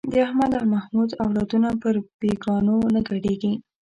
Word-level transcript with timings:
د 0.13 0.13
احمد 0.25 0.51
او 0.59 0.65
محمود 0.73 1.09
اولادونه 1.23 1.69
پر 1.81 1.95
بېګانو 2.19 2.75
نه 2.93 2.99
ګډېږي. 3.09 3.53